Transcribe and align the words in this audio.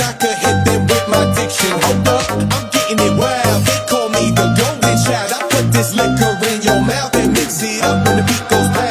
I 0.00 0.12
hit 0.44 0.64
them 0.64 0.82
with 0.86 1.08
my 1.08 1.24
diction. 1.34 1.70
Hold 1.72 2.08
up, 2.08 2.24
I'm 2.30 2.70
getting 2.70 3.00
it 3.00 3.14
wild. 3.18 3.64
They 3.64 3.80
call 3.88 4.08
me 4.10 4.30
the 4.30 4.46
golden 4.58 4.96
child. 5.04 5.32
I 5.32 5.40
put 5.48 5.72
this 5.72 5.94
liquor 5.94 6.32
in 6.52 6.62
your 6.62 6.80
mouth 6.82 7.14
and 7.16 7.32
mix 7.32 7.62
it 7.62 7.82
up 7.82 8.06
when 8.06 8.16
the 8.16 8.22
beat 8.24 8.48
goes. 8.50 8.85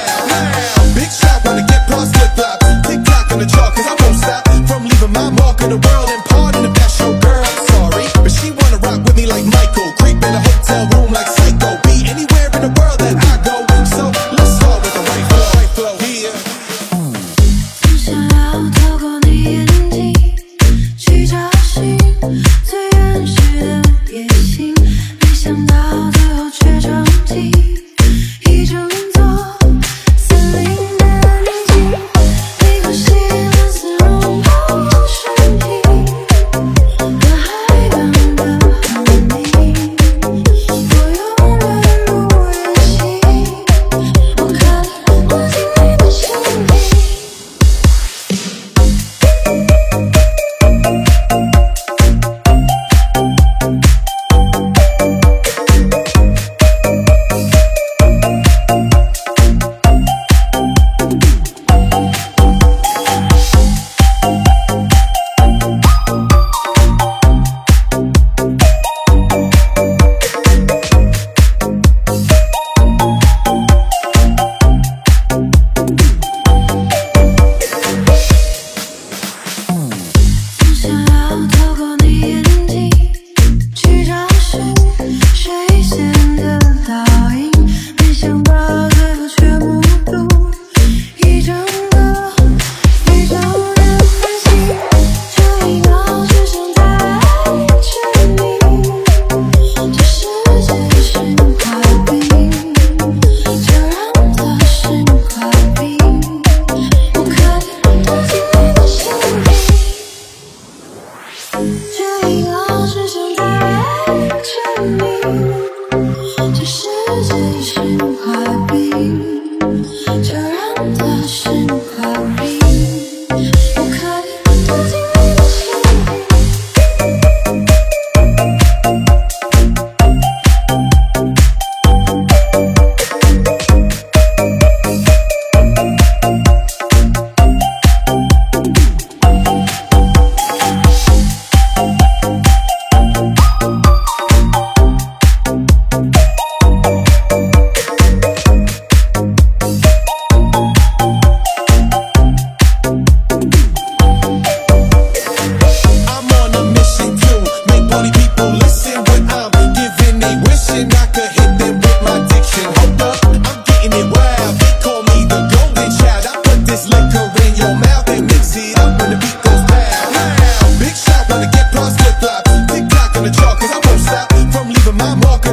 tonight 25.45 25.84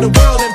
the 0.03 0.09
world 0.09 0.52